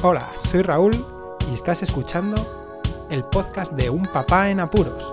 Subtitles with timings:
[0.00, 0.92] Hola, soy Raúl
[1.50, 2.36] y estás escuchando
[3.10, 5.12] el podcast de Un Papá en Apuros.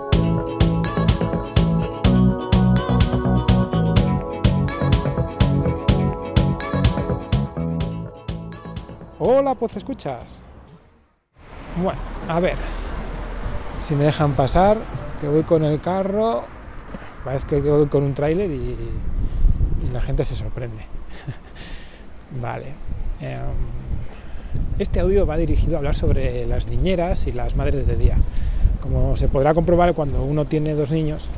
[9.18, 10.40] Hola, pues escuchas.
[11.82, 11.98] Bueno,
[12.28, 12.54] a ver,
[13.80, 14.78] si me dejan pasar,
[15.20, 16.44] que voy con el carro,
[17.24, 18.76] parece que voy con un tráiler y,
[19.92, 20.86] la gente se sorprende.
[22.40, 22.72] vale.
[23.20, 23.86] em,
[24.78, 28.18] este audio va dirigido a hablar sobre las niñeras y las madres de día.
[28.80, 31.28] Como se podrá comprobar cuando uno tiene dos niños,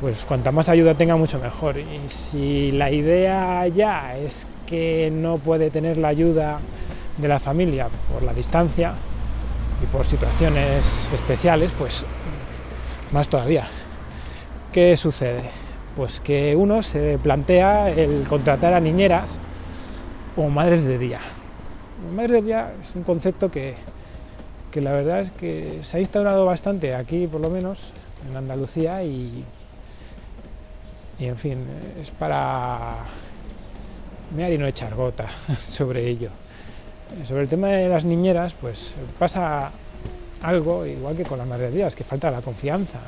[0.00, 1.78] pues cuanta más ayuda tenga mucho mejor.
[1.78, 6.58] Y si la idea ya es que no puede tener la ayuda
[7.18, 8.94] de la familia por la distancia
[9.82, 12.04] y por situaciones especiales, pues
[13.12, 13.66] más todavía.
[14.72, 15.42] ¿Qué sucede?
[15.96, 19.38] Pues que uno se plantea el contratar a niñeras
[20.36, 21.20] o madres de día.
[22.16, 23.74] De día es un concepto que,
[24.70, 27.92] que la verdad es que se ha instaurado bastante aquí, por lo menos,
[28.28, 29.44] en Andalucía y,
[31.18, 31.64] y en fin,
[32.00, 32.96] es para
[34.34, 35.28] mear y no echar gota
[35.60, 36.30] sobre ello.
[37.24, 39.70] Sobre el tema de las niñeras, pues pasa
[40.42, 43.00] algo igual que con las madres de día, es que falta la confianza.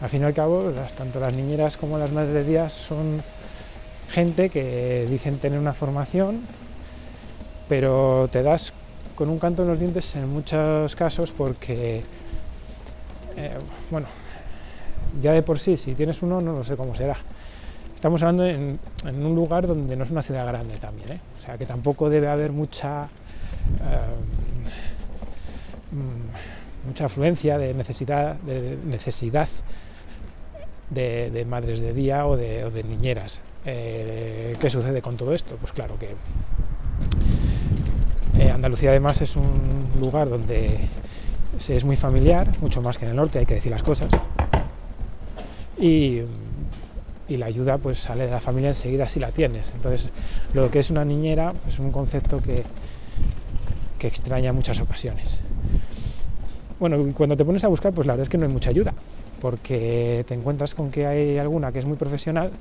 [0.00, 3.22] Al fin y al cabo, tanto las niñeras como las madres de día son
[4.10, 6.42] gente que dicen tener una formación,
[7.72, 8.70] pero te das
[9.14, 12.02] con un canto en los dientes en muchos casos porque,
[13.34, 13.56] eh,
[13.90, 14.08] bueno,
[15.22, 17.16] ya de por sí, si tienes uno, no lo sé cómo será.
[17.94, 21.20] Estamos hablando en, un lugar donde no es una ciudad grande también, ¿eh?
[21.38, 24.12] o sea que tampoco debe haber mucha, eh,
[25.92, 29.48] mm, mucha afluencia de necesidad, de necesidad
[30.90, 33.40] de, madres de día o de, niñeras.
[33.64, 35.56] Eh, ¿Qué sucede con todo esto?
[35.56, 36.08] Pues claro que
[38.62, 40.78] Andalucía además es un lugar donde
[41.58, 44.08] se es muy familiar, mucho más que en el norte, hay que decir las cosas.
[45.76, 46.20] Y,
[47.26, 49.72] y la ayuda pues sale de la familia enseguida si la tienes.
[49.74, 50.10] Entonces,
[50.54, 52.62] lo que es una niñera es un concepto que,
[53.98, 55.40] que extraña muchas ocasiones.
[56.78, 58.94] Bueno, cuando te pones a buscar, pues la verdad es que no hay mucha ayuda,
[59.40, 62.52] porque te encuentras con que hay alguna que es muy profesional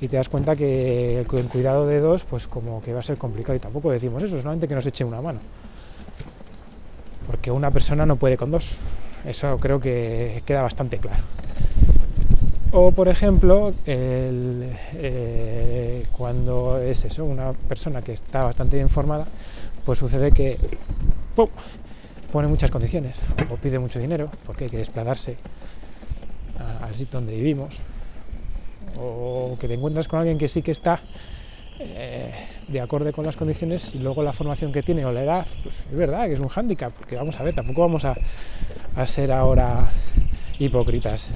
[0.00, 3.00] y te das cuenta que el cu- el cuidado de dos, pues como que va
[3.00, 5.40] a ser complicado y tampoco decimos eso, solamente que nos eche una mano.
[7.26, 8.74] Porque una persona no puede con dos.
[9.24, 11.22] Eso creo que queda bastante claro.
[12.72, 14.74] O, por ejemplo, eh,
[16.16, 19.26] cuando es eso, una persona que está bastante bien formada,
[19.84, 20.58] pues sucede que
[22.32, 25.36] pone muchas condiciones o pide mucho dinero porque hay que desplazarse
[26.82, 27.78] al sitio donde vivimos
[28.98, 31.00] o que te encuentras con alguien que sí que está
[31.80, 32.32] eh,
[32.68, 35.80] de acorde con las condiciones y luego la formación que tiene o la edad, pues
[35.90, 38.14] es verdad que es un hándicap, porque vamos a ver, tampoco vamos a,
[38.94, 39.90] a ser ahora
[40.58, 41.32] hipócritas.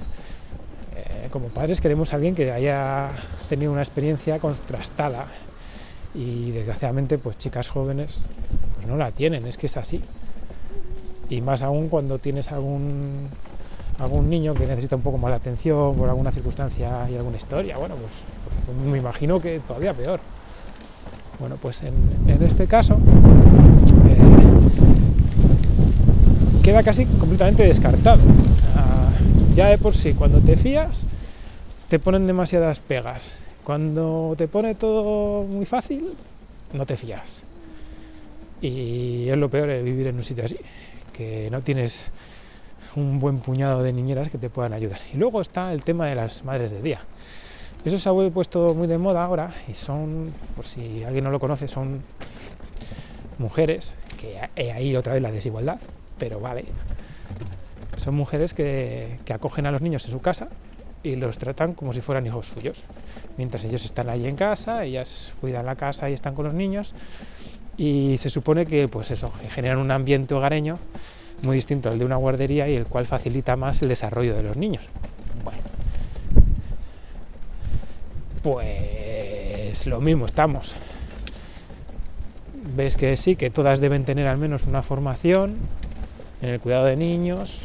[0.95, 3.09] Eh, como padres queremos a alguien que haya
[3.49, 5.27] tenido una experiencia contrastada
[6.15, 8.23] y desgraciadamente pues chicas jóvenes
[8.75, 10.01] pues no la tienen, es que es así.
[11.29, 13.29] Y más aún cuando tienes algún
[13.99, 17.77] algún niño que necesita un poco más de atención por alguna circunstancia y alguna historia,
[17.77, 18.11] bueno, pues,
[18.65, 20.19] pues me imagino que todavía peor.
[21.39, 21.93] Bueno, pues en,
[22.41, 22.95] este caso
[24.09, 24.17] eh,
[26.63, 28.21] queda casi completamente descartado.
[28.75, 29.09] Ah,
[29.55, 31.05] ya de por sí, cuando te fías,
[31.87, 33.39] te ponen demasiadas pegas.
[33.63, 36.13] Cuando te pone todo muy fácil,
[36.73, 37.41] no te fías.
[38.61, 40.57] Y es lo peor de vivir en un sitio así,
[41.13, 42.07] que no tienes
[42.95, 44.99] un buen puñado de niñeras que te puedan ayudar.
[45.13, 47.01] Y luego está el tema de las madres de día.
[47.85, 51.39] Eso se ha puesto muy de moda ahora y son, por si alguien no lo
[51.39, 52.01] conoce, son
[53.37, 55.79] mujeres, que he ahí otra vez la desigualdad,
[56.17, 56.65] pero vale.
[57.95, 60.49] Son mujeres que, que acogen a los niños en su casa
[61.03, 62.83] y los tratan como si fueran hijos suyos.
[63.37, 66.93] Mientras ellos están allí en casa, ellas cuidan la casa y están con los niños
[67.77, 70.77] y se supone que pues eso, generan un ambiente hogareño
[71.43, 74.57] muy distinto al de una guardería y el cual facilita más el desarrollo de los
[74.57, 74.87] niños.
[75.43, 75.59] Bueno,
[78.43, 80.75] pues lo mismo estamos.
[82.75, 85.55] Ves que sí, que todas deben tener al menos una formación
[86.41, 87.61] en el cuidado de niños,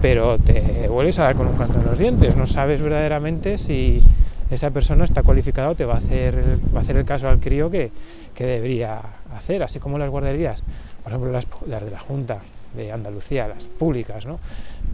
[0.00, 2.36] pero te vuelves a dar con un canto en los dientes.
[2.36, 4.02] No sabes verdaderamente si
[4.50, 7.40] esa persona está cualificada o te va a hacer, va a hacer el caso al
[7.40, 7.90] crío que,
[8.34, 9.00] que debería
[9.34, 10.62] hacer, así como las guarderías,
[11.02, 12.40] por ejemplo las, las de la Junta
[12.74, 14.38] de Andalucía, las públicas, ¿no?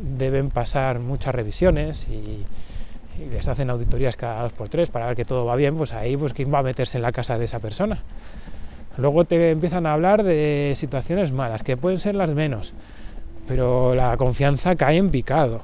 [0.00, 2.44] deben pasar muchas revisiones y,
[3.20, 5.92] y les hacen auditorías cada dos por tres para ver que todo va bien, pues
[5.92, 7.98] ahí pues quién va a meterse en la casa de esa persona.
[8.96, 12.72] Luego te empiezan a hablar de situaciones malas, que pueden ser las menos,
[13.46, 15.62] pero la confianza cae en picado.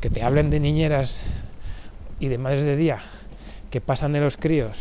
[0.00, 1.22] Que te hablen de niñeras
[2.20, 3.00] y de madres de día
[3.70, 4.78] que pasan de los críos,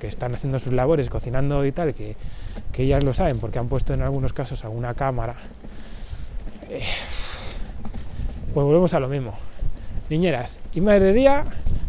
[0.00, 2.16] que están haciendo sus labores, cocinando y tal, que,
[2.78, 5.34] que ellas lo saben porque han puesto en algunos casos alguna cámara.
[6.70, 6.80] Eh,
[8.54, 9.34] pues volvemos a lo mismo.
[10.08, 11.44] Niñeras y madres de día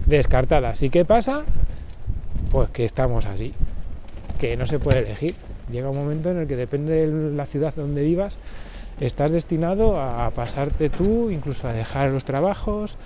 [0.08, 0.82] descartadas.
[0.82, 1.44] ¿Y qué pasa?
[2.50, 3.54] Pues que estamos así,
[4.40, 5.36] que no se puede elegir.
[5.72, 8.40] Llega un momento en el que depende de la ciudad donde vivas,
[9.00, 12.98] estás destinado a pasarte tú, incluso a dejar los trabajos,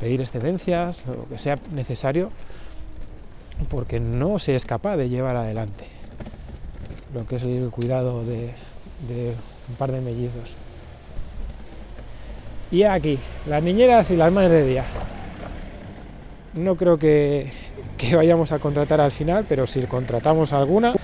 [0.00, 2.32] pedir excedencias, lo que sea necesario,
[3.68, 5.99] porque no se es capaz de llevar adelante
[7.14, 8.54] lo que es el cuidado de,
[9.68, 10.50] un par de mellizos.
[12.70, 14.84] Y aquí, las niñeras y las madres de día.
[16.54, 17.52] No creo que,
[18.12, 20.94] vayamos a contratar al final, pero si contratamos alguna,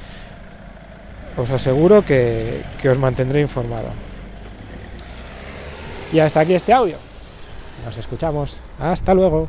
[1.37, 3.89] os aseguro que, que os mantendré informado.
[6.13, 6.97] Y hasta aquí este audio.
[7.85, 8.61] Nos escuchamos.
[8.79, 9.49] Hasta luego.